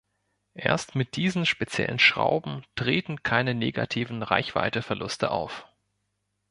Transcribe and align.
Erst 0.55 0.95
mit 0.95 1.15
diesen 1.15 1.45
speziellen 1.45 1.99
Schrauben 1.99 2.65
treten 2.73 3.21
keine 3.21 3.53
negativen 3.53 4.23
Reichweite 4.23 4.81
Verluste 4.81 5.29
auf. 5.29 5.67